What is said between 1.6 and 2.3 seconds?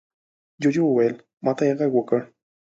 يې غږ وکړ.